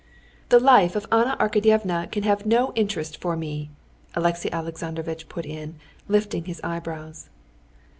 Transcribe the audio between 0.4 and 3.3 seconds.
"The life of Anna Arkadyevna can have no interest